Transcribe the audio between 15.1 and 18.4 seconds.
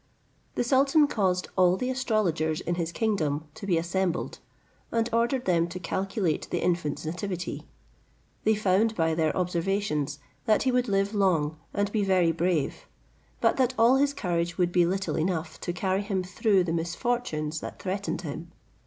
enough to carry him through the misfortunes that threatened